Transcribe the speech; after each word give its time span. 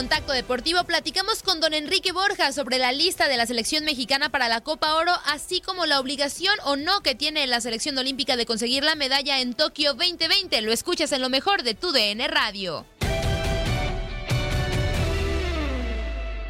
Contacto 0.00 0.32
Deportivo 0.32 0.82
platicamos 0.84 1.42
con 1.42 1.60
don 1.60 1.74
Enrique 1.74 2.12
Borja 2.12 2.52
sobre 2.52 2.78
la 2.78 2.90
lista 2.90 3.28
de 3.28 3.36
la 3.36 3.44
selección 3.44 3.84
mexicana 3.84 4.30
para 4.30 4.48
la 4.48 4.62
Copa 4.62 4.94
Oro, 4.94 5.12
así 5.26 5.60
como 5.60 5.84
la 5.84 6.00
obligación 6.00 6.54
o 6.64 6.76
no 6.76 7.02
que 7.02 7.14
tiene 7.14 7.46
la 7.46 7.60
selección 7.60 7.98
olímpica 7.98 8.38
de 8.38 8.46
conseguir 8.46 8.82
la 8.82 8.94
medalla 8.94 9.42
en 9.42 9.52
Tokio 9.52 9.92
2020. 9.92 10.62
Lo 10.62 10.72
escuchas 10.72 11.12
en 11.12 11.20
lo 11.20 11.28
mejor 11.28 11.64
de 11.64 11.74
tu 11.74 11.92
DN 11.92 12.26
Radio. 12.28 12.86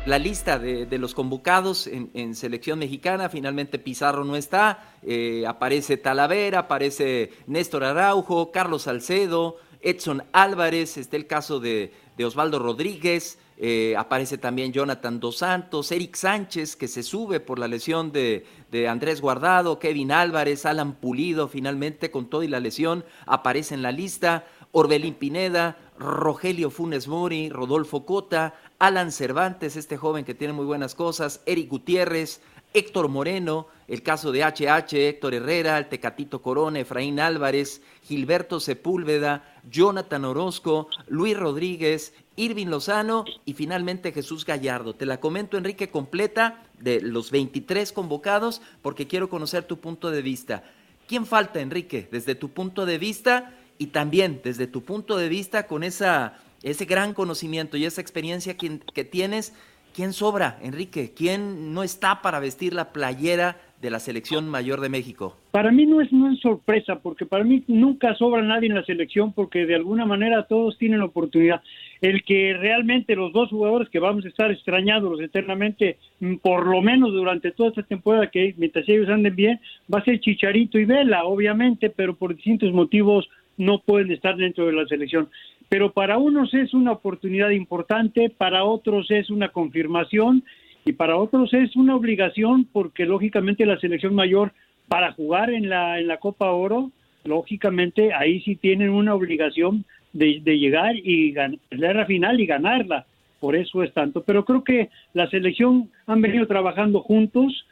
La 0.07 0.21
lista 0.21 0.61
de, 0.61 0.87
los 0.99 1.15
convocados 1.15 1.89
en, 1.89 2.37
selección 2.37 2.79
mexicana, 2.79 3.29
finalmente 3.31 3.81
Pizarro 3.81 4.25
no 4.25 4.37
está, 4.37 4.95
eh, 5.03 5.45
aparece 5.45 5.97
Talavera, 5.97 6.61
aparece 6.61 7.33
Néstor 7.49 7.83
Araujo, 7.83 8.53
Carlos 8.53 8.83
Salcedo, 8.83 9.57
Edson 9.83 10.23
Álvarez, 10.33 10.97
está 10.97 11.17
el 11.17 11.27
caso 11.27 11.61
de, 11.61 11.93
Osvaldo 12.23 12.59
Rodríguez, 12.59 13.39
eh, 13.57 13.95
aparece 13.97 14.37
también 14.37 14.73
Jonathan 14.73 15.21
Dos 15.21 15.39
Santos, 15.39 15.91
Eric 15.91 16.17
Sánchez, 16.17 16.77
que 16.77 16.87
se 16.87 17.03
sube 17.03 17.41
por 17.41 17.59
la 17.59 17.67
lesión 17.67 18.13
de, 18.13 18.45
de, 18.71 18.89
Andrés 18.89 19.23
Guardado, 19.23 19.79
Kevin 19.79 20.13
Álvarez, 20.13 20.67
Alan 20.67 20.95
Pulido, 20.95 21.49
finalmente 21.49 22.11
con 22.11 22.29
todo 22.29 22.43
y 22.43 22.49
la 22.49 22.61
lesión, 22.61 23.05
aparece 23.25 23.75
en 23.75 23.83
la 23.83 23.93
lista, 23.93 24.45
Orbelín 24.73 25.15
Pineda, 25.15 25.79
Rogelio 25.99 26.71
Funes 26.71 27.09
Mori, 27.09 27.49
Rodolfo 27.49 28.05
Cota, 28.05 28.55
Alan 28.79 29.13
Cervantes, 29.13 29.77
este 29.77 29.97
joven 29.97 30.25
que 30.25 30.35
tiene 30.35 30.53
muy 30.53 30.65
buenas 30.65 30.95
cosas, 30.95 31.41
Eric 31.47 31.69
Gutiérrez, 31.69 32.41
Héctor 32.73 33.09
Moreno, 33.09 33.67
el 33.89 34.03
caso 34.03 34.31
de 34.31 34.45
HH, 34.45 35.09
Héctor 35.09 35.35
Herrera, 35.35 35.77
el 35.79 35.89
Tecatito 35.89 36.41
Corona, 36.41 36.79
Efraín 36.79 37.19
Álvarez, 37.19 37.83
Gilberto 38.05 38.61
Sepúlveda, 38.61 39.57
Jonathan 39.69 40.25
Orozco, 40.25 40.89
Luis 41.09 41.37
Rodríguez, 41.37 42.15
Irving 42.37 42.69
Lozano 42.69 43.25
y 43.45 43.55
finalmente 43.55 44.13
Jesús 44.13 44.45
Gallardo. 44.45 44.95
Te 44.95 45.07
la 45.07 45.19
comento, 45.19 45.57
Enrique, 45.59 45.91
completa 45.91 46.63
de 46.79 47.01
los 47.01 47.33
23 47.33 47.93
convocados 47.93 48.63
porque 48.83 49.09
quiero 49.09 49.29
conocer 49.29 49.65
tu 49.65 49.81
punto 49.81 50.11
de 50.13 50.23
vista. 50.23 50.63
¿Quién 51.09 51.27
falta, 51.27 51.61
Enrique, 51.61 52.09
desde 52.13 52.37
tu 52.37 52.51
punto 52.51 52.87
de 52.87 52.99
vista 52.99 53.57
y 53.79 53.89
también 53.89 54.41
desde 54.45 54.69
tu 54.69 54.83
punto 54.85 55.17
de 55.17 55.29
vista 55.29 55.67
con 55.67 55.83
esa, 55.83 56.39
ese 56.63 56.85
gran 56.85 57.15
conocimiento 57.15 57.77
y 57.77 57.85
esa 57.85 58.01
experiencia 58.01 58.57
que, 58.57 58.79
que 58.95 59.05
tienes? 59.05 59.53
¿Quién 59.95 60.13
sobra, 60.13 60.59
Enrique? 60.63 61.13
¿Quién 61.17 61.75
no 61.75 61.83
está 61.83 62.23
para 62.23 62.39
vestir 62.39 62.73
la 62.75 62.93
playera 62.93 63.57
de 63.83 63.91
la 63.91 63.99
selección 63.99 64.49
mayor 64.49 64.81
de 64.81 64.89
México? 64.89 65.37
Para 65.51 65.73
mí 65.73 65.87
no 65.87 66.01
es, 66.01 66.09
es 66.13 66.41
sorpresa, 66.41 67.01
porque 67.01 67.27
para 67.27 67.45
mí 67.45 67.65
nunca 67.67 68.15
sobra 68.15 68.43
nadie 68.43 68.69
en 68.69 68.77
la 68.77 68.85
selección, 68.85 69.33
porque 69.33 69.67
de 69.67 69.75
alguna 69.75 70.07
manera 70.07 70.45
todos 70.45 70.79
tienen 70.79 71.01
la 71.01 71.07
oportunidad. 71.07 71.63
El 72.01 72.23
que 72.23 72.55
realmente 72.55 73.17
los 73.17 73.33
dos 73.33 73.51
jugadores 73.51 73.89
que 73.89 73.99
vamos 73.99 74.25
a 74.25 74.29
estar 74.29 74.51
extrañados 74.51 75.21
eternamente, 75.21 75.99
mm, 76.21 76.37
por 76.37 76.67
lo 76.67 76.83
menos 76.83 77.13
durante 77.13 77.51
toda 77.51 77.71
esta 77.71 77.83
temporada, 77.83 78.31
que 78.31 78.55
mientras 78.59 78.89
ellos 78.89 79.09
anden 79.09 79.35
bien, 79.35 79.61
va 79.93 79.99
a 79.99 80.05
ser 80.05 80.21
Chicharito 80.21 80.79
y 80.79 80.85
Vela, 80.85 81.25
obviamente, 81.25 81.91
pero 81.91 82.15
por 82.15 82.35
distintos 82.35 82.73
motivos 82.73 83.29
no 83.57 83.81
pueden 83.81 84.11
estar 84.13 84.37
dentro 84.37 84.67
de 84.67 84.73
la 84.73 84.87
selección. 84.87 85.29
Pero 85.71 85.93
para 85.93 86.19
unos 86.19 86.53
es 86.53 86.75
una 86.75 86.91
oportunidad 86.93 87.51
importante, 87.51 88.29
para 88.29 88.65
otros 88.65 89.11
es 89.11 89.31
una 89.31 89.51
confirmación 89.51 90.43
y 90.85 90.93
para 90.93 91.17
otros 91.17 91.55
es 91.55 91.77
una 91.77 91.95
obligación 91.95 92.67
porque 92.73 93.07
lógicamente 93.07 93.65
la 93.65 93.79
selección 93.79 94.15
mayor 94.15 94.53
para 94.89 95.13
jugar 95.13 95.51
en 95.51 95.69
la 95.69 96.01
en 96.01 96.09
la 96.09 96.17
Copa 96.17 96.51
Oro 96.51 96.91
lógicamente 97.25 98.13
ahí 98.13 98.41
sí 98.41 98.57
tienen 98.57 98.91
una 98.91 99.15
obligación 99.15 99.85
de, 100.13 100.41
llegar 100.59 100.97
y 100.97 101.31
ganar 101.31 101.59
la 101.71 102.07
final 102.07 102.41
y 102.41 102.47
ganarla. 102.47 103.07
Por 103.39 103.55
eso 103.55 103.85
es 103.85 103.93
tanto. 103.95 104.25
Pero 104.25 104.45
creo 104.45 104.65
que 104.65 104.91
la 105.15 105.31
selección 105.31 105.89
han 106.07 106.21
venido 106.21 106.49
trabajando 106.49 107.01
juntos. 107.01 107.65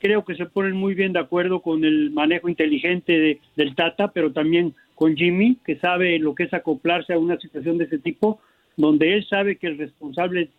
Creo 0.00 0.24
que 0.24 0.34
se 0.34 0.46
ponen 0.46 0.74
muy 0.74 0.94
bien 0.94 1.12
de 1.12 1.20
acuerdo 1.20 1.60
con 1.60 1.84
el 1.84 2.10
manejo 2.10 2.48
inteligente 2.48 3.40
del 3.54 3.74
Tata 3.76 4.08
pero 4.08 4.32
también 4.32 4.74
con 4.94 5.16
Jimmy 5.16 5.58
que 5.64 5.76
sabe 5.76 6.18
lo 6.18 6.34
que 6.34 6.44
es 6.44 6.54
acoplarse 6.54 7.12
a 7.12 7.18
una 7.18 7.38
situación 7.38 7.78
de 7.78 7.84
ese 7.84 7.98
tipo 7.98 8.40
donde 8.76 9.14
él 9.14 9.26
sabe 9.28 9.56
que 9.56 9.66
el 9.66 9.78
responsable 9.78 10.50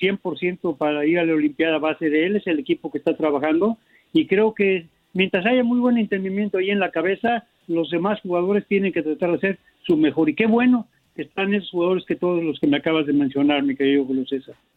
100% 0.00 0.76
para 0.76 1.06
ir 1.06 1.18
a 1.18 1.24
la 1.24 1.34
Olimpiada 1.34 1.78
base 1.78 2.10
de 2.10 2.26
él, 2.26 2.36
es 2.36 2.46
el 2.46 2.58
equipo 2.58 2.90
que 2.90 2.98
está 2.98 3.16
trabajando 3.16 3.78
y 4.12 4.26
creo 4.26 4.54
que 4.54 4.86
mientras 5.12 5.46
haya 5.46 5.64
muy 5.64 5.78
buen 5.78 5.98
entendimiento 5.98 6.58
ahí 6.58 6.70
en 6.70 6.80
la 6.80 6.90
cabeza, 6.90 7.46
los 7.68 7.90
demás 7.90 8.20
jugadores 8.20 8.66
tienen 8.66 8.92
que 8.92 9.02
tratar 9.02 9.30
de 9.30 9.36
hacer 9.36 9.58
su 9.82 9.96
mejor 9.96 10.28
y 10.28 10.34
qué 10.34 10.46
bueno 10.46 10.88
que 11.14 11.22
están 11.22 11.54
esos 11.54 11.70
jugadores 11.70 12.04
que 12.04 12.16
todos 12.16 12.42
los 12.42 12.58
que 12.58 12.66
me 12.66 12.76
acabas 12.76 13.06
de 13.06 13.12
mencionar, 13.12 13.62
mi 13.62 13.76
querido 13.76 14.04
Julio. 14.04 14.24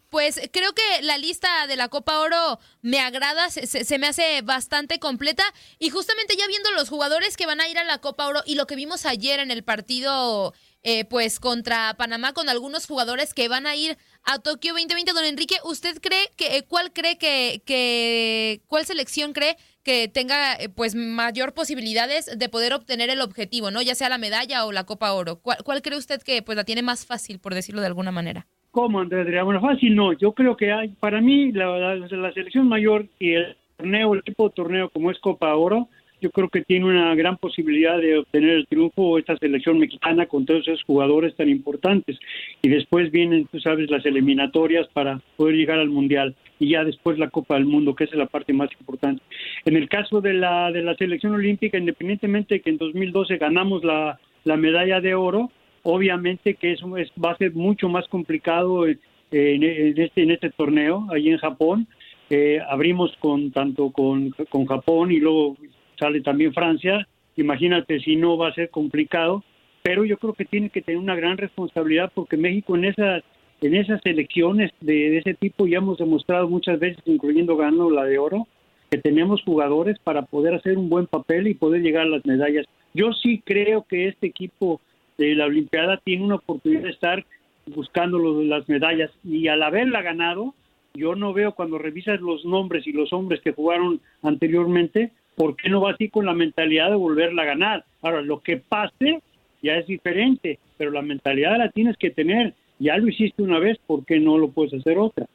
Pues 0.09 0.39
creo 0.53 0.73
que 0.73 1.01
la 1.01 1.17
lista 1.17 1.67
de 1.67 1.75
la 1.75 1.89
Copa 1.89 2.19
Oro 2.19 2.59
me 2.81 2.99
agrada, 2.99 3.49
se, 3.49 3.67
se, 3.67 3.97
me 3.99 4.07
hace 4.07 4.41
bastante 4.41 4.99
completa 4.99 5.43
y 5.79 5.89
justamente 5.89 6.35
ya 6.37 6.47
viendo 6.47 6.71
los 6.71 6.89
jugadores 6.89 7.35
que 7.35 7.45
van 7.45 7.59
a 7.59 7.67
ir 7.67 7.77
a 7.77 7.83
la 7.83 7.99
Copa 7.99 8.27
Oro 8.27 8.41
y 8.45 8.55
lo 8.55 8.67
que 8.67 8.75
vimos 8.75 9.05
ayer 9.05 9.39
en 9.39 9.51
el 9.51 9.63
partido 9.63 10.53
eh, 10.89 11.03
pues 11.03 11.41
contra 11.41 11.95
Panamá 11.97 12.31
con 12.31 12.47
algunos 12.47 12.85
jugadores 12.85 13.33
que 13.33 13.49
van 13.49 13.67
a 13.67 13.75
ir 13.75 13.97
a 14.23 14.39
Tokio 14.39 14.71
2020. 14.71 15.11
Don 15.11 15.25
Enrique, 15.25 15.57
¿usted 15.65 15.99
cree 15.99 16.31
que, 16.37 16.55
eh, 16.55 16.63
cuál 16.63 16.93
cree 16.93 17.17
que, 17.17 17.61
que, 17.65 18.61
cuál 18.67 18.85
selección 18.85 19.33
cree 19.33 19.57
que 19.83 20.07
tenga 20.07 20.53
eh, 20.55 20.69
pues 20.69 20.95
mayor 20.95 21.53
posibilidades 21.53 22.29
de 22.37 22.47
poder 22.49 22.73
obtener 22.73 23.09
el 23.09 23.19
objetivo, 23.19 23.69
¿no? 23.69 23.81
Ya 23.81 23.95
sea 23.95 24.07
la 24.07 24.17
medalla 24.17 24.65
o 24.65 24.71
la 24.71 24.85
Copa 24.85 25.11
Oro. 25.11 25.41
¿Cuál, 25.41 25.57
cuál 25.65 25.81
cree 25.81 25.97
usted 25.97 26.21
que 26.21 26.41
pues 26.41 26.55
la 26.55 26.63
tiene 26.63 26.83
más 26.83 27.05
fácil, 27.05 27.39
por 27.39 27.53
decirlo 27.53 27.81
de 27.81 27.87
alguna 27.87 28.11
manera? 28.11 28.47
¿Cómo, 28.77 28.99
Andrés 28.99 29.43
Bueno, 29.43 29.59
fácil 29.59 29.95
no. 29.95 30.13
Yo 30.13 30.33
creo 30.33 30.55
que 30.55 30.71
hay, 30.71 30.89
para 30.89 31.19
mí 31.19 31.51
la, 31.51 31.95
la, 31.95 32.31
selección 32.31 32.67
mayor 32.67 33.07
y 33.17 33.31
el 33.31 33.55
torneo, 33.75 34.13
el 34.13 34.21
tipo 34.21 34.47
de 34.47 34.53
torneo 34.53 34.89
como 34.89 35.09
es 35.09 35.17
Copa 35.17 35.55
Oro, 35.55 35.89
yo 36.21 36.29
creo 36.29 36.47
que 36.47 36.61
tiene 36.61 36.85
una 36.85 37.15
gran 37.15 37.37
posibilidad 37.37 37.97
de 37.97 38.19
obtener 38.19 38.51
el 38.51 38.67
triunfo 38.67 39.17
esta 39.17 39.35
selección 39.37 39.79
mexicana 39.79 40.27
con 40.27 40.45
todos 40.45 40.67
esos 40.67 40.83
jugadores 40.83 41.35
tan 41.35 41.49
importantes. 41.49 42.19
Y 42.61 42.69
después 42.69 43.09
vienen, 43.09 43.47
tú 43.51 43.59
sabes, 43.59 43.89
las 43.89 44.05
eliminatorias 44.05 44.87
para 44.93 45.21
poder 45.37 45.55
llegar 45.55 45.79
al 45.79 45.89
Mundial 45.89 46.35
y 46.59 46.69
ya 46.73 46.83
después 46.83 47.17
la 47.17 47.31
Copa 47.31 47.55
del 47.55 47.65
Mundo, 47.65 47.95
que 47.95 48.03
es 48.03 48.13
la 48.13 48.27
parte 48.27 48.53
más 48.53 48.69
importante. 48.79 49.23
En 49.65 49.75
el 49.75 49.89
caso 49.89 50.21
de 50.21 50.33
la, 50.33 50.71
de 50.71 50.83
la 50.83 50.93
selección 50.97 51.33
olímpica, 51.33 51.79
independientemente 51.79 52.53
de 52.53 52.61
que 52.61 52.69
en 52.69 52.77
2012 52.77 53.37
ganamos 53.37 53.83
la, 53.83 54.19
la 54.43 54.55
medalla 54.55 55.01
de 55.01 55.15
oro, 55.15 55.49
obviamente 55.89 56.55
que 56.55 56.73
eso 56.73 56.97
es, 56.97 57.09
va 57.23 57.31
a 57.31 57.37
ser 57.37 57.53
mucho 57.53 57.87
más 57.87 58.05
complicado 58.09 58.85
en, 58.85 58.99
este, 59.31 60.23
en 60.23 60.31
este 60.31 60.49
torneo, 60.49 61.07
ahí 61.13 61.29
en 61.29 61.37
Japón. 61.37 61.87
Eh, 62.29 62.59
abrimos 62.69 63.15
con 63.19 63.51
tanto 63.51 63.91
con, 63.91 64.31
con 64.49 64.65
Japón 64.65 65.13
y 65.13 65.19
luego 65.21 65.55
sale 65.97 66.19
también 66.19 66.53
Francia. 66.53 67.07
Imagínate 67.37 68.01
si 68.01 68.17
no 68.17 68.37
va 68.37 68.49
a 68.49 68.53
ser 68.53 68.69
complicado, 68.69 69.45
pero 69.81 70.03
yo 70.03 70.17
creo 70.17 70.33
que 70.33 70.43
tiene 70.43 70.69
que 70.69 70.81
tener 70.81 70.99
una 70.99 71.15
gran 71.15 71.37
responsabilidad 71.37 72.11
porque 72.13 72.35
México 72.35 72.75
en 72.75 72.83
esas 72.85 73.23
en 73.61 73.73
esas 73.73 74.01
elecciones 74.05 74.71
de, 74.81 75.17
ese 75.17 75.33
tipo 75.33 75.65
ya 75.65 75.77
hemos 75.77 75.97
demostrado 75.97 76.47
muchas 76.47 76.79
veces, 76.79 77.01
incluyendo 77.05 77.55
ganando 77.55 77.89
la 77.89 78.03
de 78.03 78.19
oro, 78.19 78.45
que 78.91 78.99
tenemos 78.99 79.41
jugadores 79.41 79.97
para 79.99 80.23
poder 80.23 80.53
hacer 80.53 80.77
un 80.77 80.89
buen 80.89 81.07
papel 81.07 81.47
y 81.47 81.55
poder 81.55 81.81
llegar 81.81 82.03
a 82.03 82.09
las 82.09 82.25
medallas. 82.25 82.65
Yo 82.93 83.13
sí 83.13 83.41
creo 83.43 83.83
que 83.89 84.09
este 84.09 84.27
equipo 84.27 84.79
de 85.17 85.35
la 85.35 85.45
Olimpiada 85.45 85.97
tiene 86.03 86.23
una 86.23 86.35
oportunidad 86.35 86.83
de 86.83 86.89
estar 86.89 87.25
buscando 87.65 88.19
las 88.43 88.67
medallas 88.69 89.11
y 89.23 89.47
al 89.47 89.63
haberla 89.63 90.01
ganado, 90.01 90.53
yo 90.93 91.15
no 91.15 91.33
veo 91.33 91.53
cuando 91.53 91.77
revisas 91.77 92.19
los 92.21 92.45
nombres 92.45 92.87
y 92.87 92.91
los 92.91 93.13
hombres 93.13 93.41
que 93.41 93.51
jugaron 93.51 93.99
anteriormente, 94.23 95.11
¿por 95.35 95.55
qué 95.55 95.69
no 95.69 95.81
va 95.81 95.91
así 95.91 96.09
con 96.09 96.25
la 96.25 96.33
mentalidad 96.33 96.89
de 96.89 96.95
volverla 96.95 97.43
a 97.43 97.45
ganar? 97.45 97.85
Ahora, 98.01 98.21
lo 98.21 98.41
que 98.41 98.57
pase 98.57 99.21
ya 99.61 99.75
es 99.75 99.87
diferente, 99.87 100.59
pero 100.77 100.91
la 100.91 101.01
mentalidad 101.01 101.57
la 101.57 101.69
tienes 101.69 101.97
que 101.97 102.09
tener. 102.09 102.53
Ya 102.79 102.97
lo 102.97 103.07
hiciste 103.07 103.43
una 103.43 103.59
vez, 103.59 103.77
¿por 103.85 104.05
qué 104.05 104.19
no 104.19 104.37
lo 104.37 104.49
puedes 104.49 104.73
hacer 104.73 104.97
otra? 104.97 105.25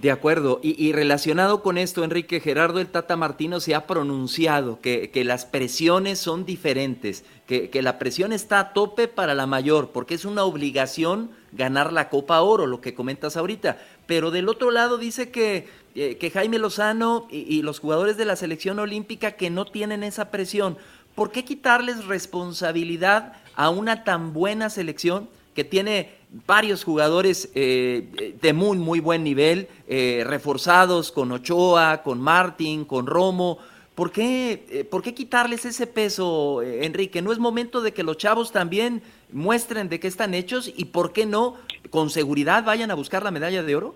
De 0.00 0.10
acuerdo. 0.10 0.60
Y, 0.62 0.92
relacionado 0.92 1.62
con 1.62 1.76
esto, 1.76 2.04
Enrique 2.04 2.40
Gerardo 2.40 2.80
el 2.80 2.86
Tata 2.86 3.16
Martino 3.16 3.60
se 3.60 3.74
ha 3.74 3.86
pronunciado 3.86 4.80
que, 4.80 5.10
las 5.26 5.44
presiones 5.44 6.18
son 6.18 6.46
diferentes, 6.46 7.22
que, 7.46 7.68
que, 7.68 7.82
la 7.82 7.98
presión 7.98 8.32
está 8.32 8.60
a 8.60 8.72
tope 8.72 9.08
para 9.08 9.34
la 9.34 9.46
mayor, 9.46 9.90
porque 9.90 10.14
es 10.14 10.24
una 10.24 10.44
obligación 10.44 11.30
ganar 11.52 11.92
la 11.92 12.08
Copa 12.08 12.40
Oro, 12.40 12.66
lo 12.66 12.80
que 12.80 12.94
comentas 12.94 13.36
ahorita. 13.36 13.78
Pero 14.06 14.30
del 14.30 14.48
otro 14.48 14.70
lado 14.70 14.96
dice 14.96 15.30
que, 15.30 15.68
eh, 15.94 16.16
que 16.16 16.30
Jaime 16.30 16.58
Lozano 16.58 17.28
y 17.30 17.60
los 17.60 17.78
jugadores 17.78 18.16
de 18.16 18.24
la 18.24 18.36
selección 18.36 18.78
olímpica 18.78 19.32
que 19.32 19.50
no 19.50 19.66
tienen 19.66 20.02
esa 20.02 20.30
presión. 20.30 20.78
¿Por 21.14 21.30
qué 21.30 21.44
quitarles 21.44 22.06
responsabilidad 22.06 23.34
a 23.54 23.68
una 23.68 24.04
tan 24.04 24.32
buena 24.32 24.70
selección 24.70 25.28
que 25.54 25.64
tiene 25.64 26.19
varios 26.46 26.84
jugadores 26.84 27.50
eh, 27.54 28.34
de 28.40 28.52
muy, 28.52 28.78
muy 28.78 29.00
buen 29.00 29.24
nivel, 29.24 29.68
eh, 29.88 30.22
reforzados 30.26 31.10
con 31.10 31.32
Ochoa, 31.32 32.02
con 32.02 32.20
Martín, 32.20 32.84
con 32.84 33.06
Romo. 33.06 33.58
¿Por 33.94 34.12
qué, 34.12 34.64
eh, 34.70 34.84
¿Por 34.84 35.02
qué 35.02 35.14
quitarles 35.14 35.64
ese 35.64 35.86
peso, 35.86 36.62
Enrique? 36.62 37.20
¿No 37.20 37.32
es 37.32 37.38
momento 37.38 37.82
de 37.82 37.92
que 37.92 38.02
los 38.02 38.16
chavos 38.16 38.52
también 38.52 39.02
muestren 39.32 39.88
de 39.88 40.00
qué 40.00 40.06
están 40.06 40.34
hechos 40.34 40.72
y 40.74 40.86
por 40.86 41.12
qué 41.12 41.26
no, 41.26 41.56
con 41.90 42.10
seguridad, 42.10 42.64
vayan 42.64 42.90
a 42.90 42.94
buscar 42.94 43.22
la 43.22 43.30
medalla 43.30 43.62
de 43.62 43.76
oro? 43.76 43.94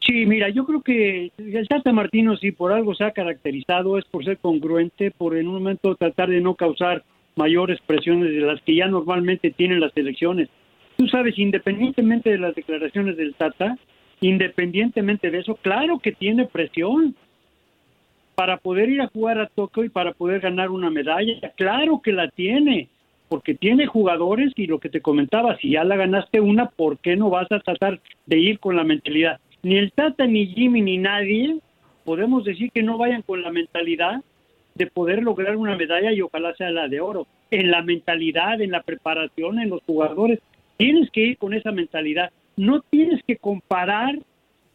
Sí, 0.00 0.24
mira, 0.24 0.48
yo 0.48 0.64
creo 0.64 0.80
que 0.80 1.30
el 1.36 1.68
Tata 1.68 1.92
Martino, 1.92 2.36
si 2.36 2.52
por 2.52 2.72
algo 2.72 2.94
se 2.94 3.04
ha 3.04 3.12
caracterizado, 3.12 3.98
es 3.98 4.04
por 4.06 4.24
ser 4.24 4.38
congruente, 4.38 5.10
por 5.10 5.36
en 5.36 5.46
un 5.46 5.54
momento 5.54 5.94
tratar 5.94 6.30
de 6.30 6.40
no 6.40 6.54
causar 6.54 7.04
mayores 7.36 7.78
presiones 7.86 8.30
de 8.30 8.40
las 8.40 8.62
que 8.62 8.76
ya 8.76 8.86
normalmente 8.86 9.50
tienen 9.50 9.80
las 9.80 9.94
elecciones. 9.96 10.48
Tú 11.00 11.08
sabes, 11.08 11.38
independientemente 11.38 12.28
de 12.28 12.36
las 12.36 12.54
declaraciones 12.54 13.16
del 13.16 13.32
Tata, 13.32 13.78
independientemente 14.20 15.30
de 15.30 15.38
eso, 15.38 15.54
claro 15.54 15.98
que 15.98 16.12
tiene 16.12 16.44
presión 16.44 17.16
para 18.34 18.58
poder 18.58 18.90
ir 18.90 19.00
a 19.00 19.06
jugar 19.06 19.40
a 19.40 19.46
Tokio 19.46 19.82
y 19.84 19.88
para 19.88 20.12
poder 20.12 20.42
ganar 20.42 20.68
una 20.68 20.90
medalla. 20.90 21.40
Claro 21.56 22.02
que 22.04 22.12
la 22.12 22.28
tiene, 22.28 22.90
porque 23.30 23.54
tiene 23.54 23.86
jugadores 23.86 24.52
y 24.56 24.66
lo 24.66 24.78
que 24.78 24.90
te 24.90 25.00
comentaba, 25.00 25.56
si 25.56 25.70
ya 25.70 25.84
la 25.84 25.96
ganaste 25.96 26.38
una, 26.38 26.68
¿por 26.68 26.98
qué 26.98 27.16
no 27.16 27.30
vas 27.30 27.50
a 27.50 27.60
tratar 27.60 27.98
de 28.26 28.38
ir 28.38 28.58
con 28.58 28.76
la 28.76 28.84
mentalidad? 28.84 29.40
Ni 29.62 29.78
el 29.78 29.92
Tata, 29.92 30.26
ni 30.26 30.48
Jimmy, 30.48 30.82
ni 30.82 30.98
nadie 30.98 31.60
podemos 32.04 32.44
decir 32.44 32.70
que 32.72 32.82
no 32.82 32.98
vayan 32.98 33.22
con 33.22 33.40
la 33.40 33.50
mentalidad 33.50 34.20
de 34.74 34.86
poder 34.86 35.22
lograr 35.22 35.56
una 35.56 35.76
medalla 35.76 36.12
y 36.12 36.20
ojalá 36.20 36.54
sea 36.56 36.70
la 36.70 36.88
de 36.88 37.00
oro. 37.00 37.26
En 37.50 37.70
la 37.70 37.80
mentalidad, 37.80 38.60
en 38.60 38.70
la 38.70 38.82
preparación, 38.82 39.60
en 39.60 39.70
los 39.70 39.82
jugadores, 39.84 40.40
Tienes 40.80 41.10
que 41.10 41.20
ir 41.20 41.36
con 41.36 41.52
esa 41.52 41.72
mentalidad. 41.72 42.30
No 42.56 42.80
tienes 42.80 43.22
que 43.26 43.36
comparar 43.36 44.18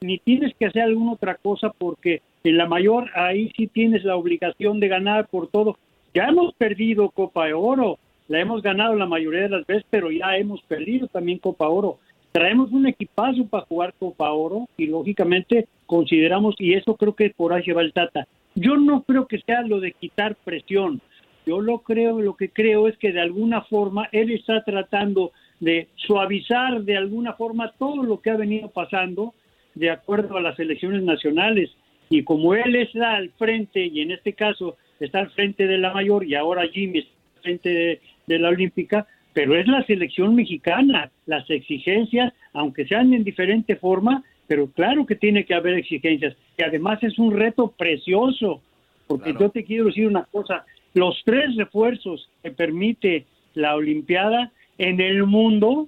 ni 0.02 0.20
tienes 0.20 0.54
que 0.54 0.68
hacer 0.68 0.84
alguna 0.84 1.14
otra 1.14 1.34
cosa 1.34 1.72
porque 1.76 2.22
en 2.44 2.58
la 2.58 2.68
mayor 2.68 3.10
ahí 3.16 3.52
sí 3.58 3.66
tienes 3.66 4.04
la 4.04 4.16
obligación 4.16 4.80
de 4.80 4.88
ganar 4.88 5.28
por 5.28 5.48
todo. 5.48 5.80
Ya 6.14 6.26
hemos 6.26 6.54
perdido 6.54 7.10
Copa 7.10 7.48
de 7.48 7.56
Oro, 7.56 7.98
la 8.28 8.40
hemos 8.40 8.62
ganado 8.62 8.94
la 8.94 9.08
mayoría 9.08 9.42
de 9.42 9.50
las 9.50 9.66
veces, 9.66 9.84
pero 9.90 10.12
ya 10.12 10.38
hemos 10.38 10.62
perdido 10.62 11.08
también 11.08 11.40
Copa 11.40 11.70
Oro. 11.70 11.98
Traemos 12.32 12.72
un 12.72 12.86
equipazo 12.86 13.48
para 13.48 13.66
jugar 13.66 13.96
Copa 13.98 14.32
Oro 14.32 14.68
y 14.78 14.86
lógicamente 14.86 15.68
consideramos, 15.88 16.54
y 16.60 16.76
eso 16.76 16.96
creo 16.98 17.16
que 17.16 17.32
por 17.32 17.52
ahí 17.52 17.64
se 17.64 17.74
va 17.74 17.82
el 17.82 17.94
Tata. 17.94 18.28
Yo 18.54 18.78
no 18.78 19.02
creo 19.02 19.26
que 19.26 19.40
sea 19.40 19.64
lo 19.64 19.80
de 19.80 19.94
quitar 19.94 20.36
presión. 20.36 21.02
Yo 21.48 21.62
lo 21.62 21.80
creo, 21.80 22.22
lo 22.22 22.36
que 22.36 22.50
creo 22.50 22.88
es 22.88 22.96
que 23.00 23.12
de 23.12 23.22
alguna 23.22 23.62
forma 23.62 24.08
él 24.12 24.30
está 24.30 24.64
tratando 24.64 25.32
de 25.66 25.88
suavizar 25.96 26.84
de 26.84 26.96
alguna 26.96 27.34
forma 27.34 27.74
todo 27.80 28.04
lo 28.04 28.22
que 28.22 28.30
ha 28.30 28.38
venido 28.38 28.70
pasando 28.70 29.34
de 29.74 29.90
acuerdo 29.90 30.38
a 30.38 30.42
las 30.42 30.60
elecciones 30.60 31.02
nacionales. 31.02 31.72
Y 32.08 32.22
como 32.22 32.54
él 32.54 32.76
está 32.76 33.16
al 33.16 33.32
frente, 33.32 33.84
y 33.84 34.02
en 34.02 34.12
este 34.12 34.34
caso 34.34 34.78
está 35.00 35.22
al 35.22 35.32
frente 35.32 35.66
de 35.66 35.80
la 35.80 35.92
mayor, 35.92 36.24
y 36.24 36.36
ahora 36.36 36.68
Jimmy 36.68 37.00
está 37.00 37.12
al 37.12 37.42
frente 37.42 38.00
de, 38.28 38.40
la 38.40 38.50
olímpica, 38.50 39.08
pero 39.34 39.56
es 39.56 39.68
la 39.68 39.84
selección 39.88 40.36
mexicana, 40.36 41.10
las 41.26 41.50
exigencias, 41.50 42.32
aunque 42.54 42.86
sean 42.86 43.12
en 43.16 43.24
diferente 43.24 43.76
forma, 43.76 44.24
pero 44.46 44.68
claro 44.68 45.08
que 45.08 45.16
tiene 45.16 45.46
que 45.46 45.56
haber 45.56 45.80
exigencias. 45.80 46.36
Y 46.60 46.62
además 46.62 47.02
es 47.02 47.18
un 47.18 47.36
reto 47.36 47.74
precioso, 47.76 48.62
porque 49.08 49.34
yo 49.34 49.50
te 49.50 49.64
quiero 49.64 49.86
decir 49.86 50.06
una 50.06 50.26
cosa, 50.26 50.64
los 50.94 51.20
tres 51.26 51.56
refuerzos 51.56 52.30
que 52.44 52.52
permite 52.52 53.26
la 53.56 53.76
Olimpiada 53.76 54.52
en 54.78 55.00
el 55.00 55.26
mundo 55.26 55.88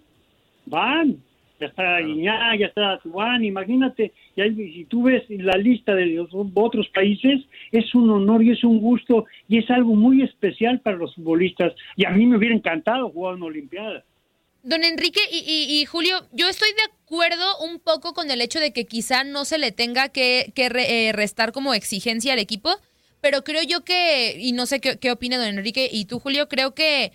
van. 0.66 1.18
Ya 1.60 1.68
está 1.68 2.00
Guiñá, 2.00 2.56
ya 2.56 2.68
está 2.68 3.00
Juan, 3.00 3.44
imagínate, 3.44 4.14
ya, 4.36 4.46
si 4.46 4.86
tú 4.88 5.04
ves 5.04 5.24
la 5.30 5.58
lista 5.58 5.96
de 5.96 6.06
los 6.06 6.30
otros 6.32 6.88
países, 6.90 7.42
es 7.72 7.96
un 7.96 8.12
honor 8.12 8.44
y 8.44 8.52
es 8.52 8.64
un 8.64 8.80
gusto 8.80 9.26
y 9.48 9.58
es 9.58 9.70
algo 9.72 9.96
muy 9.96 10.22
especial 10.22 10.80
para 10.82 10.98
los 10.98 11.16
futbolistas. 11.16 11.74
Y 11.96 12.06
a 12.06 12.12
mí 12.12 12.28
me 12.28 12.38
hubiera 12.38 12.54
encantado 12.54 13.10
jugar 13.10 13.36
una 13.36 13.46
Olimpiada. 13.46 14.04
Don 14.62 14.84
Enrique 14.84 15.22
y, 15.32 15.84
Julio, 15.86 16.28
yo 16.32 16.48
estoy 16.48 16.70
de 16.70 16.94
acuerdo 17.06 17.46
un 17.64 17.80
poco 17.80 18.14
con 18.14 18.30
el 18.30 18.42
hecho 18.42 18.60
de 18.60 18.74
que 18.74 18.86
quizá 18.86 19.24
no 19.24 19.46
se 19.46 19.58
le 19.58 19.72
tenga 19.72 20.10
que, 20.10 20.52
eh, 20.56 21.12
restar 21.14 21.54
como 21.54 21.74
exigencia 21.74 22.34
al 22.34 22.40
equipo, 22.40 22.70
pero 23.22 23.44
creo 23.44 23.64
yo 23.64 23.84
que, 23.84 24.36
y 24.38 24.52
no 24.52 24.66
sé 24.66 24.80
qué, 24.80 25.00
qué 25.00 25.12
opina 25.12 25.38
don 25.38 25.48
Enrique 25.48 25.90
y 25.92 26.06
tú 26.06 26.20
Julio, 26.20 26.50
creo 26.50 26.76
que 26.76 27.14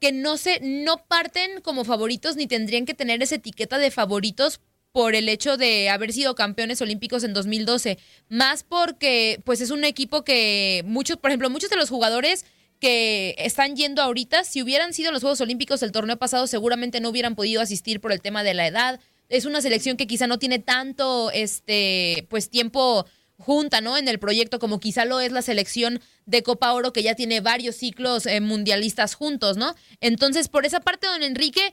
que 0.00 0.12
no 0.12 0.36
se, 0.36 0.60
no 0.60 1.04
parten 1.06 1.60
como 1.60 1.84
favoritos 1.84 2.36
ni 2.36 2.46
tendrían 2.46 2.86
que 2.86 2.94
tener 2.94 3.22
esa 3.22 3.36
etiqueta 3.36 3.78
de 3.78 3.90
favoritos 3.90 4.60
por 4.92 5.14
el 5.14 5.28
hecho 5.28 5.56
de 5.56 5.88
haber 5.88 6.12
sido 6.12 6.34
campeones 6.34 6.80
olímpicos 6.82 7.22
en 7.22 7.32
2012, 7.32 7.98
más 8.28 8.64
porque 8.64 9.40
pues 9.44 9.60
es 9.60 9.70
un 9.70 9.84
equipo 9.84 10.24
que 10.24 10.82
muchos, 10.86 11.16
por 11.18 11.30
ejemplo, 11.30 11.50
muchos 11.50 11.70
de 11.70 11.76
los 11.76 11.90
jugadores 11.90 12.44
que 12.80 13.34
están 13.38 13.76
yendo 13.76 14.02
ahorita, 14.02 14.42
si 14.42 14.62
hubieran 14.62 14.94
sido 14.94 15.12
los 15.12 15.20
Juegos 15.20 15.40
Olímpicos 15.42 15.82
el 15.82 15.92
torneo 15.92 16.18
pasado, 16.18 16.46
seguramente 16.46 17.00
no 17.00 17.10
hubieran 17.10 17.36
podido 17.36 17.60
asistir 17.60 18.00
por 18.00 18.10
el 18.10 18.22
tema 18.22 18.42
de 18.42 18.54
la 18.54 18.66
edad. 18.66 19.00
Es 19.28 19.44
una 19.44 19.60
selección 19.60 19.96
que 19.96 20.06
quizá 20.06 20.26
no 20.26 20.38
tiene 20.38 20.58
tanto 20.58 21.30
este 21.30 22.26
pues 22.30 22.48
tiempo 22.48 23.06
junta, 23.40 23.80
¿no? 23.80 23.96
En 23.96 24.06
el 24.06 24.18
proyecto, 24.18 24.58
como 24.58 24.78
quizá 24.78 25.04
lo 25.04 25.20
es 25.20 25.32
la 25.32 25.42
selección 25.42 26.00
de 26.26 26.42
Copa 26.42 26.72
Oro, 26.72 26.92
que 26.92 27.02
ya 27.02 27.14
tiene 27.14 27.40
varios 27.40 27.76
ciclos 27.76 28.26
eh, 28.26 28.40
mundialistas 28.40 29.14
juntos, 29.14 29.56
¿no? 29.56 29.74
Entonces, 30.00 30.48
por 30.48 30.66
esa 30.66 30.80
parte, 30.80 31.06
don 31.06 31.22
Enrique, 31.22 31.72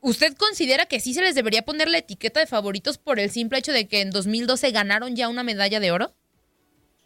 ¿usted 0.00 0.34
considera 0.34 0.86
que 0.86 1.00
sí 1.00 1.14
se 1.14 1.20
les 1.20 1.34
debería 1.34 1.62
poner 1.62 1.88
la 1.88 1.98
etiqueta 1.98 2.40
de 2.40 2.46
favoritos 2.46 2.98
por 2.98 3.20
el 3.20 3.30
simple 3.30 3.58
hecho 3.58 3.72
de 3.72 3.86
que 3.86 4.00
en 4.00 4.10
2012 4.10 4.70
ganaron 4.72 5.14
ya 5.14 5.28
una 5.28 5.42
medalla 5.42 5.78
de 5.78 5.92
oro? 5.92 6.14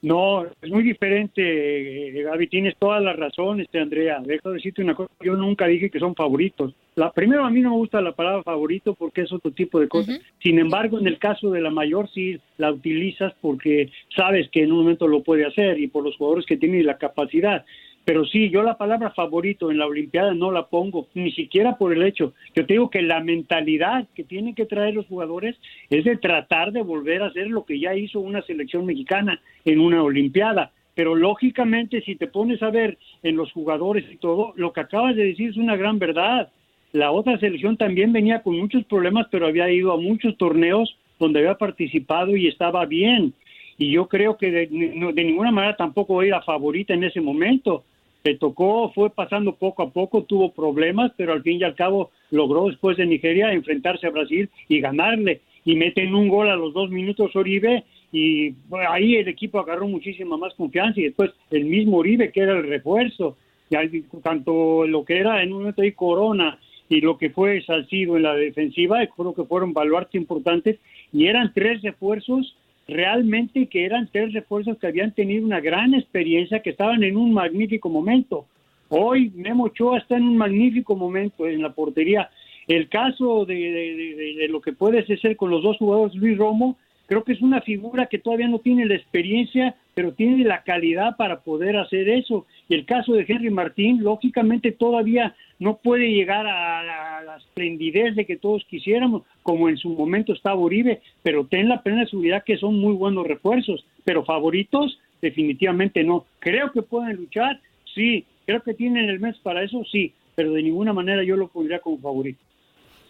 No, 0.07 0.47
es 0.63 0.71
muy 0.71 0.85
diferente, 0.85 1.43
eh, 1.43 2.23
Gaby, 2.23 2.47
tienes 2.47 2.77
todas 2.79 3.03
las 3.03 3.17
razones, 3.17 3.65
este, 3.65 3.81
Andrea. 3.81 4.21
Dejo 4.25 4.53
decirte 4.53 4.81
una 4.81 4.95
cosa, 4.95 5.11
yo 5.21 5.35
nunca 5.35 5.67
dije 5.67 5.91
que 5.91 5.99
son 5.99 6.15
favoritos. 6.15 6.77
La, 6.95 7.11
primero, 7.11 7.45
a 7.45 7.51
mí 7.51 7.61
no 7.61 7.71
me 7.71 7.77
gusta 7.77 8.01
la 8.01 8.13
palabra 8.13 8.45
favorito 8.45 8.95
porque 8.95 9.23
es 9.23 9.33
otro 9.33 9.51
tipo 9.51 9.81
de 9.81 9.89
cosa. 9.89 10.17
Sin 10.41 10.61
embargo, 10.61 11.01
en 11.01 11.09
el 11.09 11.19
caso 11.19 11.51
de 11.51 11.61
la 11.61 11.71
mayor, 11.71 12.09
sí 12.11 12.39
la 12.57 12.71
utilizas 12.71 13.35
porque 13.41 13.91
sabes 14.15 14.49
que 14.51 14.63
en 14.63 14.71
un 14.71 14.79
momento 14.79 15.09
lo 15.09 15.25
puede 15.25 15.45
hacer 15.45 15.81
y 15.81 15.89
por 15.89 16.05
los 16.05 16.17
jugadores 16.17 16.47
que 16.47 16.57
tienen 16.57 16.87
la 16.87 16.99
capacidad. 16.99 17.65
Pero 18.07 18.25
sí, 18.25 18.51
yo 18.51 18.63
la 18.63 18.79
palabra 18.79 19.11
favorito 19.11 19.69
en 19.69 19.79
la 19.79 19.87
Olimpiada 19.87 20.33
no 20.33 20.53
la 20.53 20.69
pongo, 20.69 21.09
ni 21.15 21.33
siquiera 21.33 21.77
por 21.77 21.93
el 21.93 22.05
hecho. 22.05 22.35
Yo 22.55 22.65
te 22.65 22.75
digo 22.75 22.89
que 22.89 23.03
la 23.03 23.19
mentalidad 23.19 24.07
que 24.15 24.23
tienen 24.23 24.55
que 24.55 24.65
traer 24.65 24.95
los 24.95 25.07
jugadores 25.07 25.57
es 25.91 26.05
de 26.05 26.17
tratar 26.17 26.71
de 26.71 26.83
volver 26.83 27.23
a 27.23 27.27
hacer 27.27 27.49
lo 27.49 27.65
que 27.65 27.81
ya 27.81 27.97
hizo 27.97 28.21
una 28.21 28.43
selección 28.43 28.87
mexicana 28.87 29.41
en 29.65 29.81
una 29.81 30.05
Olimpiada. 30.05 30.71
Pero 30.95 31.17
lógicamente, 31.17 32.01
si 32.03 32.15
te 32.15 32.29
pones 32.29 32.63
a 32.63 32.71
ver 32.71 32.97
en 33.25 33.35
los 33.35 33.51
jugadores 33.51 34.05
y 34.09 34.19
todo, 34.19 34.53
lo 34.55 34.73
que 34.73 34.83
acabas 34.83 35.17
de 35.17 35.25
decir 35.25 35.51
es 35.51 35.57
una 35.57 35.75
gran 35.75 35.99
verdad. 35.99 36.53
La 36.93 37.11
otra 37.11 37.41
selección 37.41 37.77
también 37.77 38.13
venía 38.13 38.41
con 38.41 38.57
muchos 38.57 38.85
problemas, 38.85 39.27
pero 39.33 39.49
había 39.49 39.69
ido 39.69 39.93
a 39.93 40.01
muchos 40.01 40.37
torneos 40.37 40.97
donde 41.19 41.41
había 41.41 41.57
participado 41.57 42.37
y 42.37 42.47
estaba 42.47 42.87
bien. 42.87 43.35
Y 43.79 43.91
yo 43.91 44.07
creo 44.07 44.37
que 44.37 44.53
de, 44.53 44.67
de 44.69 45.25
ninguna 45.25 45.51
manera 45.51 45.77
tampoco 45.77 46.23
era 46.23 46.41
favorita 46.43 46.95
en 46.95 47.03
ese 47.03 47.21
momento 47.21 47.83
le 48.27 48.35
tocó, 48.37 48.91
fue 48.93 49.11
pasando 49.11 49.55
poco 49.55 49.85
a 49.85 49.91
poco, 49.91 50.25
tuvo 50.25 50.53
problemas, 50.53 51.13
pero 51.17 51.33
al 51.33 51.43
fin 51.43 51.61
y 51.61 51.65
al 51.65 51.77
cabo 51.77 52.11
logró 52.33 52.67
después 52.67 52.97
de 52.97 53.07
Nigeria 53.07 53.53
enfrentarse 53.53 54.09
a 54.09 54.11
Brasil 54.11 54.51
y 54.69 54.81
ganarle. 54.81 55.43
Y 55.65 55.77
meten 55.77 56.15
un 56.15 56.29
gol 56.29 56.49
a 56.51 56.57
los 56.57 56.75
dos 56.75 56.91
minutos 56.91 57.37
Oribe 57.37 57.85
y 58.13 58.55
ahí 58.89 59.17
el 59.17 59.29
equipo 59.29 59.61
agarró 59.61 59.87
muchísima 59.87 60.37
más 60.37 60.55
confianza 60.55 61.01
y 61.01 61.05
después 61.05 61.31
el 61.51 61.67
mismo 61.67 61.99
Oribe 61.99 62.33
que 62.33 62.41
era 62.41 62.59
el 62.59 62.67
refuerzo, 62.67 63.37
y 63.71 64.01
tanto 64.23 64.87
lo 64.87 65.05
que 65.05 65.19
era 65.19 65.43
en 65.43 65.53
un 65.53 65.61
momento 65.61 65.83
ahí 65.83 65.93
Corona 65.93 66.59
y 66.89 67.01
lo 67.01 67.19
que 67.19 67.31
fue 67.31 67.63
Salcido 67.63 68.17
en 68.17 68.25
la 68.25 68.35
defensiva, 68.35 69.07
creo 69.07 69.35
que 69.35 69.45
fueron 69.45 69.73
baluartes 69.73 70.21
importantes 70.21 70.79
y 71.13 71.27
eran 71.27 71.53
tres 71.55 71.83
refuerzos 71.83 72.57
realmente 72.87 73.67
que 73.67 73.85
eran 73.85 74.09
tres 74.13 74.33
refuerzos 74.33 74.79
que 74.79 74.87
habían 74.87 75.13
tenido 75.13 75.45
una 75.45 75.61
gran 75.61 75.95
experiencia, 75.95 76.61
que 76.61 76.71
estaban 76.71 77.03
en 77.03 77.17
un 77.17 77.33
magnífico 77.33 77.89
momento. 77.89 78.47
Hoy 78.89 79.33
Memo 79.35 79.65
Ochoa 79.65 79.99
está 79.99 80.17
en 80.17 80.23
un 80.23 80.37
magnífico 80.37 80.95
momento 80.95 81.47
en 81.47 81.63
la 81.63 81.73
portería. 81.73 82.31
El 82.69 82.89
caso 82.89 83.45
de, 83.45 84.47
lo 84.49 84.61
que 84.61 84.73
puede 84.73 85.05
ser 85.19 85.37
con 85.37 85.51
los 85.51 85.63
dos 85.63 85.77
jugadores, 85.79 86.15
Luis 86.15 86.37
Romo, 86.37 86.77
creo 87.07 87.25
que 87.25 87.33
es 87.33 87.41
una 87.41 87.61
figura 87.61 88.07
que 88.07 88.19
todavía 88.19 88.49
no 88.49 88.59
tiene 88.59 88.87
la 88.87 88.95
experiencia, 88.95 89.75
pero 89.95 90.13
tiene 90.13 90.45
la 90.45 90.63
calidad 90.63 91.17
para 91.17 91.41
poder 91.41 91.77
hacer 91.77 92.09
eso. 92.09 92.47
Y 92.69 92.75
el 92.75 92.85
caso 92.85 93.15
de 93.15 93.25
Henry 93.27 93.51
Martín, 93.51 94.03
lógicamente 94.03 94.73
todavía 94.73 95.35
no 95.59 95.79
puede 95.79 96.11
llegar 96.11 96.47
a 96.47 96.83
la, 96.83 97.37
esplendidez 97.37 98.17
de 98.17 98.25
que 98.25 98.37
todos 98.37 98.65
quisiéramos, 98.65 99.23
como 99.43 99.69
en 99.69 99.77
su 99.77 99.91
momento 99.91 100.33
estaba 100.33 100.57
Uribe, 100.57 101.01
pero 101.23 101.47
ten 101.47 101.69
la 101.69 101.83
plena 101.83 102.07
seguridad 102.07 102.45
que 102.45 102.57
son 102.57 102.79
muy 102.79 102.95
buenos 102.95 103.27
refuerzos, 103.27 103.85
pero 104.05 104.25
favoritos 104.25 104.99
definitivamente 105.21 106.03
no. 106.03 106.25
Creo 106.39 106.73
que 106.73 106.83
pueden 106.83 107.17
luchar, 107.17 107.61
sí, 107.95 108.25
creo 108.47 108.63
que 108.63 108.75
tienen 108.75 109.09
el 109.09 109.21
mes 109.21 109.37
para 109.39 109.63
eso, 109.63 109.85
sí, 109.91 110.13
pero 110.35 110.53
de 110.53 110.63
ninguna 110.63 110.93
manera 110.93 111.23
yo 111.25 111.37
lo 111.37 111.49
pondría 111.49 111.81
como 111.81 111.99
favorito. 111.99 112.41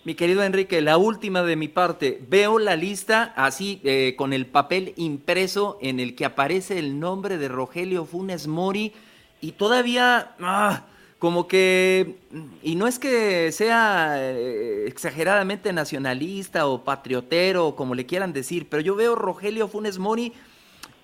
Mi 0.06 0.14
querido 0.14 0.44
Enrique, 0.44 0.82
la 0.82 0.98
última 0.98 1.42
de 1.42 1.56
mi 1.56 1.66
parte. 1.66 2.22
Veo 2.28 2.60
la 2.60 2.76
lista 2.76 3.34
así 3.34 3.80
eh, 3.82 4.14
con 4.16 4.32
el 4.32 4.46
papel 4.46 4.92
impreso 4.94 5.78
en 5.82 5.98
el 5.98 6.14
que 6.14 6.24
aparece 6.24 6.78
el 6.78 7.00
nombre 7.00 7.38
de 7.38 7.48
Rogelio 7.48 8.04
Funes 8.04 8.46
Mori 8.46 8.92
y 9.40 9.50
todavía 9.50 10.36
ah, 10.38 10.84
como 11.18 11.48
que, 11.48 12.20
y 12.62 12.76
no 12.76 12.86
es 12.86 13.00
que 13.00 13.50
sea 13.50 14.14
eh, 14.20 14.84
exageradamente 14.86 15.72
nacionalista 15.72 16.68
o 16.68 16.84
patriotero, 16.84 17.74
como 17.74 17.96
le 17.96 18.06
quieran 18.06 18.32
decir, 18.32 18.68
pero 18.68 18.82
yo 18.82 18.94
veo 18.94 19.16
Rogelio 19.16 19.66
Funes 19.66 19.98
Mori 19.98 20.32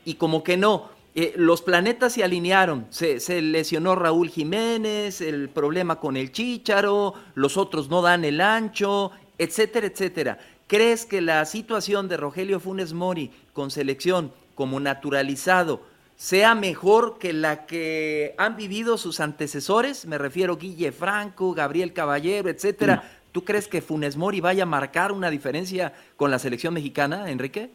y 0.05 0.15
como 0.15 0.45
que 0.45 0.57
no. 0.57 0.91
Eh, 1.15 1.35
los 1.37 1.61
planetas 1.61 2.15
se 2.15 2.25
alinearon, 2.25 2.87
se, 2.89 3.21
se, 3.21 3.43
lesionó 3.43 3.95
Raúl 3.95 4.31
Jiménez, 4.31 5.21
el 5.21 5.51
problema 5.51 6.01
con 6.01 6.17
el 6.17 6.33
Chícharo, 6.33 7.13
los 7.35 7.59
otros 7.59 7.91
no 7.91 8.01
dan 8.01 8.25
el 8.25 8.41
ancho, 8.41 9.11
etcétera, 9.37 9.89
etcétera. 9.89 10.39
¿Crees 10.67 11.05
que 11.05 11.21
la 11.21 11.45
situación 11.45 12.09
de 12.09 12.17
Rogelio 12.17 12.61
Funes 12.61 12.95
Mori 12.95 13.31
con 13.53 13.71
selección 13.71 14.33
como 14.55 14.81
naturalizado 14.81 15.83
sea 16.17 16.55
mejor 16.55 17.19
que 17.19 17.35
la 17.35 17.67
que 17.67 18.35
han 18.39 18.57
vivido 18.57 18.97
sus 18.97 19.21
antecesores? 19.21 20.07
Me 20.07 20.17
refiero 20.17 20.57
Guille 20.57 20.93
Franco, 20.93 21.53
Gabriel 21.53 21.93
Caballero, 21.93 22.49
etcétera. 22.49 23.05
¿Tú 23.33 23.45
crees 23.45 23.69
que 23.69 23.83
Funes 23.83 24.17
Mori 24.17 24.41
vaya 24.41 24.63
a 24.63 24.67
marcar 24.67 25.13
una 25.13 25.29
diferencia 25.29 25.93
con 26.17 26.31
la 26.31 26.39
selección 26.39 26.73
mexicana, 26.73 27.31
Enrique? 27.31 27.71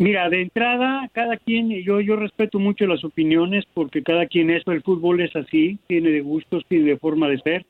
Mira, 0.00 0.30
de 0.30 0.40
entrada, 0.40 1.10
cada 1.12 1.36
quien, 1.36 1.68
yo, 1.84 2.00
yo 2.00 2.16
respeto 2.16 2.58
mucho 2.58 2.86
las 2.86 3.04
opiniones 3.04 3.66
porque 3.74 4.02
cada 4.02 4.24
quien 4.24 4.48
es, 4.48 4.66
el 4.66 4.80
fútbol 4.80 5.20
es 5.20 5.36
así, 5.36 5.78
tiene 5.88 6.08
de 6.08 6.22
gustos, 6.22 6.64
tiene 6.68 6.88
de 6.92 6.96
forma 6.96 7.28
de 7.28 7.38
ser. 7.40 7.66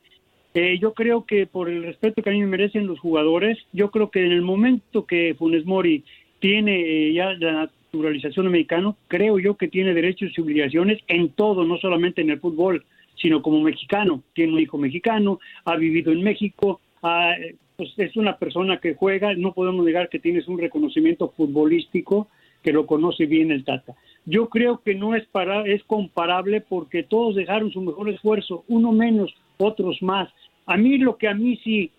Eh, 0.53 0.79
yo 0.79 0.93
creo 0.93 1.25
que 1.25 1.45
por 1.45 1.67
el 1.67 1.83
respeto 1.83 2.23
que 2.23 2.29
a 2.29 2.31
mí 2.31 2.39
me 2.39 2.47
merecen 2.47 2.87
los 2.87 3.01
jugadores, 3.01 3.57
yo 3.73 3.91
creo 3.91 4.11
que 4.11 4.25
en 4.25 4.31
el 4.31 4.43
momento 4.43 5.05
que 5.05 5.35
Funes 5.37 5.65
Mori 5.65 6.05
tiene 6.39 6.79
eh, 6.79 7.13
ya 7.13 7.33
la 7.33 7.69
naturalización 7.91 8.49
mexicano, 8.49 8.95
creo 9.09 9.37
yo 9.37 9.55
que 9.55 9.67
tiene 9.67 9.93
derechos 9.93 10.31
y 10.33 10.39
obligaciones 10.39 10.99
en 11.09 11.31
todo, 11.33 11.65
no 11.65 11.79
solamente 11.79 12.21
en 12.21 12.29
el 12.29 12.39
fútbol, 12.39 12.85
sino 13.21 13.41
como 13.41 13.59
mexicano. 13.59 14.23
Tiene 14.33 14.53
un 14.53 14.59
hijo 14.61 14.77
mexicano, 14.77 15.41
ha 15.65 15.75
vivido 15.75 16.13
en 16.13 16.23
México, 16.23 16.79
ha, 17.03 17.35
pues, 17.81 17.97
es 17.97 18.15
una 18.15 18.37
persona 18.37 18.77
que 18.77 18.93
juega, 18.93 19.33
no 19.33 19.53
podemos 19.53 19.83
negar 19.83 20.07
que 20.07 20.19
tienes 20.19 20.47
un 20.47 20.59
reconocimiento 20.59 21.33
futbolístico 21.35 22.27
que 22.61 22.71
lo 22.71 22.85
conoce 22.85 23.25
bien 23.25 23.51
el 23.51 23.63
Tata. 23.65 23.95
Yo 24.23 24.49
creo 24.49 24.83
que 24.85 24.93
no 24.93 25.15
es 25.15 25.25
para 25.25 25.65
es 25.65 25.83
comparable 25.85 26.61
porque 26.61 27.01
todos 27.01 27.33
dejaron 27.33 27.71
su 27.71 27.81
mejor 27.81 28.07
esfuerzo, 28.09 28.65
uno 28.67 28.91
menos, 28.91 29.33
otros 29.57 29.99
más. 30.03 30.29
A 30.67 30.77
mí 30.77 30.99
lo 30.99 31.17
que 31.17 31.27
a 31.27 31.33
mí 31.33 31.57
sí 31.63 31.89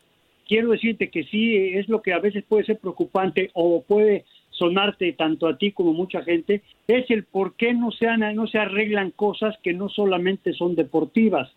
quiero 0.46 0.70
decirte 0.70 1.10
que 1.10 1.24
sí 1.24 1.56
es 1.74 1.88
lo 1.88 2.00
que 2.00 2.12
a 2.12 2.20
veces 2.20 2.44
puede 2.44 2.64
ser 2.64 2.78
preocupante 2.78 3.50
o 3.54 3.82
puede 3.82 4.24
sonarte 4.50 5.12
tanto 5.14 5.48
a 5.48 5.58
ti 5.58 5.72
como 5.72 5.92
mucha 5.92 6.22
gente 6.22 6.62
es 6.86 7.10
el 7.10 7.24
por 7.24 7.56
qué 7.56 7.74
no 7.74 7.90
se, 7.90 8.06
no 8.34 8.46
se 8.46 8.58
arreglan 8.58 9.10
cosas 9.10 9.56
que 9.64 9.72
no 9.72 9.88
solamente 9.88 10.52
son 10.52 10.76
deportivas. 10.76 11.50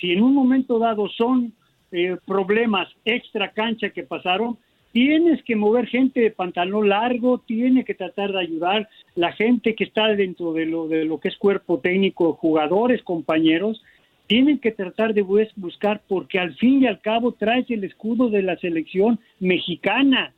Si 0.00 0.12
en 0.12 0.22
un 0.22 0.34
momento 0.34 0.78
dado 0.78 1.10
son 1.10 1.52
eh, 1.92 2.16
problemas 2.26 2.88
extra 3.04 3.52
cancha 3.52 3.90
que 3.90 4.02
pasaron, 4.02 4.58
tienes 4.92 5.42
que 5.44 5.56
mover 5.56 5.86
gente 5.86 6.20
de 6.20 6.30
pantalón 6.30 6.88
largo, 6.88 7.38
tiene 7.38 7.84
que 7.84 7.94
tratar 7.94 8.32
de 8.32 8.40
ayudar 8.40 8.88
la 9.14 9.32
gente 9.32 9.74
que 9.74 9.84
está 9.84 10.08
dentro 10.08 10.52
de 10.52 10.66
lo, 10.66 10.88
de 10.88 11.04
lo 11.04 11.18
que 11.18 11.28
es 11.28 11.36
cuerpo 11.36 11.78
técnico, 11.78 12.34
jugadores, 12.34 13.02
compañeros, 13.02 13.82
tienen 14.26 14.58
que 14.58 14.72
tratar 14.72 15.14
de 15.14 15.22
buscar 15.22 16.02
porque 16.06 16.38
al 16.38 16.54
fin 16.56 16.82
y 16.82 16.86
al 16.86 17.00
cabo 17.00 17.32
traes 17.32 17.68
el 17.70 17.84
escudo 17.84 18.28
de 18.28 18.42
la 18.42 18.56
selección 18.58 19.18
mexicana. 19.40 20.34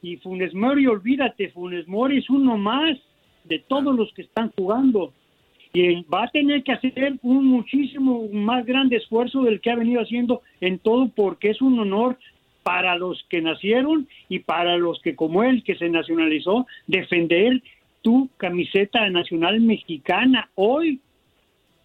Y 0.00 0.16
Funes 0.16 0.54
Mori, 0.54 0.86
olvídate, 0.86 1.50
Funes 1.50 1.86
Mori 1.86 2.18
es 2.18 2.30
uno 2.30 2.56
más 2.56 2.98
de 3.44 3.58
todos 3.58 3.94
los 3.94 4.12
que 4.14 4.22
están 4.22 4.50
jugando 4.56 5.12
y 5.74 6.02
va 6.04 6.22
a 6.22 6.30
tener 6.30 6.62
que 6.62 6.70
hacer 6.70 7.18
un 7.22 7.46
muchísimo 7.46 8.28
más 8.32 8.64
grande 8.64 8.96
esfuerzo 8.96 9.42
del 9.42 9.60
que 9.60 9.72
ha 9.72 9.76
venido 9.76 10.00
haciendo 10.00 10.40
en 10.60 10.78
todo 10.78 11.08
porque 11.08 11.50
es 11.50 11.60
un 11.60 11.78
honor 11.80 12.16
para 12.62 12.96
los 12.96 13.26
que 13.28 13.42
nacieron 13.42 14.06
y 14.28 14.38
para 14.38 14.76
los 14.78 15.02
que 15.02 15.16
como 15.16 15.42
él 15.42 15.64
que 15.64 15.74
se 15.74 15.88
nacionalizó 15.90 16.66
defender 16.86 17.60
tu 18.02 18.30
camiseta 18.36 19.10
nacional 19.10 19.60
mexicana. 19.60 20.48
Hoy 20.54 21.00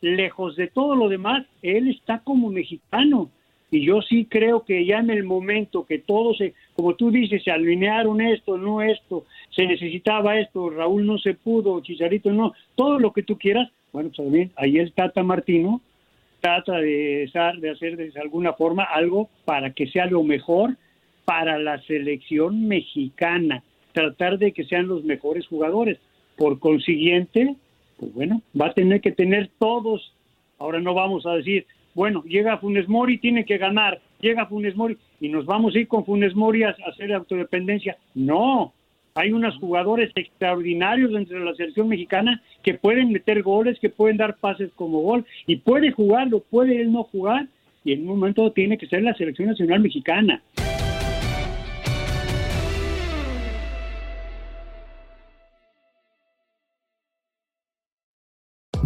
lejos 0.02 0.56
de 0.56 0.68
todo 0.68 0.96
lo 0.96 1.10
demás 1.10 1.48
él 1.64 1.90
está 1.90 2.20
como 2.20 2.50
mexicano. 2.50 3.32
Y 3.72 3.86
yo 3.86 4.02
sí 4.02 4.26
creo 4.26 4.66
que 4.66 4.86
ya 4.86 5.00
en 5.00 5.10
el 5.10 5.24
momento 5.24 5.86
que 5.86 6.00
todos 6.00 6.38
se, 6.38 6.54
como 6.76 6.96
tú 6.96 7.12
dices, 7.12 7.44
se 7.44 7.52
alinearon 7.52 8.22
esto, 8.22 8.58
no 8.58 8.82
esto, 8.82 9.26
se 9.52 9.66
necesitaba 9.66 10.40
esto, 10.40 10.70
Raúl 10.70 11.06
no 11.06 11.18
se 11.20 11.36
pudo, 11.36 11.80
Chicharito 11.82 12.32
no, 12.32 12.54
todo 12.76 13.00
lo 13.00 13.14
que 13.14 13.22
tú 13.22 13.38
quieras, 13.38 13.72
bueno, 13.92 14.10
pues 14.10 14.18
también 14.18 14.52
ahí 14.56 14.78
el 14.78 14.94
Tata 14.94 15.24
Martino 15.24 15.82
trata 16.42 16.78
de, 16.78 17.30
de 17.60 17.70
hacer 17.70 17.98
de 17.98 18.20
alguna 18.20 18.54
forma 18.54 18.84
algo 18.84 19.30
para 19.46 19.72
que 19.72 19.88
sea 19.88 20.06
lo 20.06 20.24
mejor 20.24 20.78
para 21.26 21.60
la 21.60 21.80
selección 21.84 22.68
mexicana, 22.68 23.64
tratar 23.94 24.40
de 24.40 24.52
que 24.52 24.66
sean 24.66 24.88
los 24.88 25.04
mejores 25.04 25.46
jugadores. 25.48 26.00
Por 26.38 26.60
consiguiente, 26.60 27.56
pues 28.00 28.14
bueno, 28.14 28.42
va 28.60 28.68
a 28.68 28.74
tener 28.74 29.02
que 29.02 29.12
tener 29.12 29.50
todos, 29.60 30.14
ahora 30.58 30.80
no 30.80 30.94
vamos 30.94 31.26
a 31.26 31.34
decir, 31.34 31.66
bueno, 31.94 32.24
llega 32.24 32.58
Funes 32.58 32.88
Mori, 32.88 33.18
tiene 33.18 33.44
que 33.44 33.58
ganar, 33.58 34.00
llega 34.22 34.46
Funes 34.46 34.76
Mori 34.76 34.98
y 35.20 35.28
nos 35.28 35.46
vamos 35.46 35.76
a 35.76 35.80
ir 35.80 35.88
con 35.88 36.06
Funes 36.06 36.34
Mori 36.34 36.64
a 36.64 36.76
hacer 36.88 37.14
autodependencia. 37.14 37.98
No, 38.16 38.74
Hay 39.20 39.34
unos 39.34 39.58
jugadores 39.58 40.12
extraordinarios 40.16 41.12
dentro 41.12 41.38
de 41.38 41.44
la 41.44 41.54
selección 41.54 41.90
mexicana 41.90 42.42
que 42.64 42.76
pueden 42.76 43.12
meter 43.12 43.42
goles, 43.44 43.78
que 43.82 43.90
pueden 43.90 44.16
dar 44.16 44.38
pases 44.38 44.72
como 44.78 45.02
gol 45.02 45.26
y 45.46 45.58
puede 45.58 45.92
jugarlo, 45.92 46.40
puede 46.50 46.80
él 46.80 46.94
no 46.94 47.04
jugar 47.04 47.48
y 47.84 47.92
en 47.92 48.04
un 48.04 48.18
momento 48.18 48.50
tiene 48.54 48.78
que 48.78 48.88
ser 48.88 49.04
la 49.04 49.14
selección 49.16 49.50
nacional 49.50 49.82
mexicana. 49.82 50.42